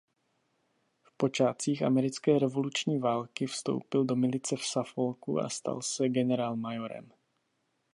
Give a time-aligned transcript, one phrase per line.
[1.03, 7.11] V počátcích americké revoluční války vstoupil do milice v Suffolku a stal se generálmajorem.